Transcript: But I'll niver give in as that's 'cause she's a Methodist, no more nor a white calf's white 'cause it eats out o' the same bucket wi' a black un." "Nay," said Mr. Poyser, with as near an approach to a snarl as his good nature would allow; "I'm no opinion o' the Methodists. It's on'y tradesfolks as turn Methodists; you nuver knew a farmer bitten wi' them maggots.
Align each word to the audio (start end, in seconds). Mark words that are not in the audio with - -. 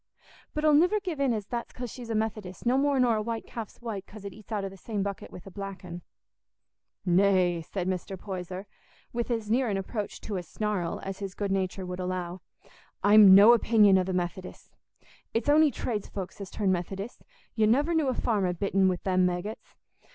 But 0.55 0.65
I'll 0.65 0.73
niver 0.73 0.99
give 0.99 1.19
in 1.19 1.31
as 1.31 1.45
that's 1.45 1.71
'cause 1.73 1.91
she's 1.91 2.09
a 2.09 2.15
Methodist, 2.15 2.65
no 2.65 2.75
more 2.75 2.99
nor 2.99 3.17
a 3.17 3.21
white 3.21 3.45
calf's 3.45 3.79
white 3.83 4.07
'cause 4.07 4.25
it 4.25 4.33
eats 4.33 4.51
out 4.51 4.65
o' 4.65 4.69
the 4.69 4.75
same 4.75 5.03
bucket 5.03 5.29
wi' 5.31 5.41
a 5.45 5.51
black 5.51 5.85
un." 5.85 6.01
"Nay," 7.05 7.61
said 7.61 7.87
Mr. 7.87 8.17
Poyser, 8.17 8.65
with 9.13 9.29
as 9.29 9.51
near 9.51 9.69
an 9.69 9.77
approach 9.77 10.19
to 10.21 10.37
a 10.37 10.41
snarl 10.41 10.99
as 11.03 11.19
his 11.19 11.35
good 11.35 11.51
nature 11.51 11.85
would 11.85 11.99
allow; 11.99 12.41
"I'm 13.03 13.35
no 13.35 13.53
opinion 13.53 13.99
o' 13.99 14.03
the 14.03 14.11
Methodists. 14.11 14.75
It's 15.35 15.49
on'y 15.49 15.69
tradesfolks 15.69 16.41
as 16.41 16.49
turn 16.49 16.71
Methodists; 16.71 17.21
you 17.53 17.67
nuver 17.67 17.93
knew 17.95 18.07
a 18.07 18.15
farmer 18.15 18.53
bitten 18.53 18.87
wi' 18.89 18.97
them 19.03 19.27
maggots. 19.27 19.75